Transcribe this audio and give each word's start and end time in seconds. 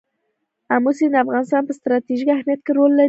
آمو 0.73 0.91
سیند 0.97 1.13
د 1.15 1.21
افغانستان 1.25 1.61
په 1.65 1.73
ستراتیژیک 1.79 2.29
اهمیت 2.31 2.59
کې 2.65 2.71
رول 2.77 2.91
لري. 2.93 2.99